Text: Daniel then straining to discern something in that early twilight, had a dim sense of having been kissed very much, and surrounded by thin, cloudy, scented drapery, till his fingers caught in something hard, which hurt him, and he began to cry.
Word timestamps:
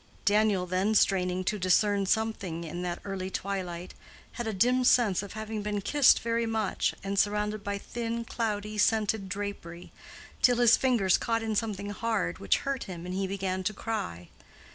Daniel 0.25 0.65
then 0.65 0.95
straining 0.95 1.43
to 1.43 1.59
discern 1.59 2.07
something 2.07 2.63
in 2.63 2.81
that 2.81 2.97
early 3.05 3.29
twilight, 3.29 3.93
had 4.31 4.47
a 4.47 4.51
dim 4.51 4.83
sense 4.83 5.21
of 5.21 5.33
having 5.33 5.61
been 5.61 5.79
kissed 5.79 6.21
very 6.21 6.47
much, 6.47 6.95
and 7.03 7.19
surrounded 7.19 7.63
by 7.63 7.77
thin, 7.77 8.25
cloudy, 8.25 8.79
scented 8.79 9.29
drapery, 9.29 9.91
till 10.41 10.57
his 10.57 10.75
fingers 10.75 11.19
caught 11.19 11.43
in 11.43 11.55
something 11.55 11.91
hard, 11.91 12.39
which 12.39 12.61
hurt 12.65 12.85
him, 12.85 13.05
and 13.05 13.13
he 13.13 13.27
began 13.27 13.63
to 13.63 13.73
cry. 13.75 14.29